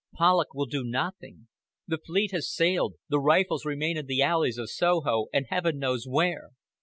[0.15, 1.45] Polloch will do nothing.
[1.87, 6.07] The fleet has sailed, the rifles remain in the alleys of Soho and Heaven knows
[6.07, 6.53] where.